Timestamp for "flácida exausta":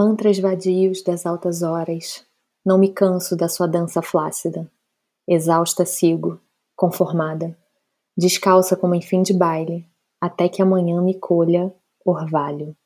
4.00-5.84